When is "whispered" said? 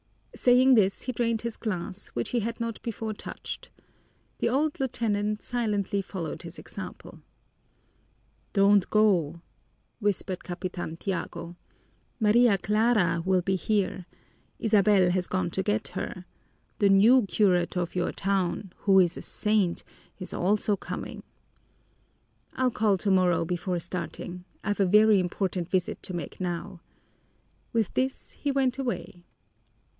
9.99-10.43